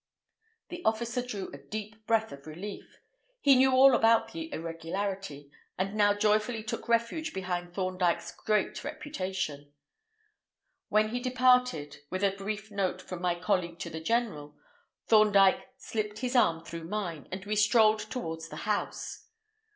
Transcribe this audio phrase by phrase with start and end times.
[0.69, 2.97] The officer drew a deep breath of relief.
[3.39, 9.71] He knew all about the irregularity, and now joyfully took refuge behind Thorndyke's great reputation.
[10.89, 16.35] When he had departed—with a brief note from my colleague to the General—Thorndyke slipped his
[16.35, 19.27] arm through mine, and we strolled towards the house.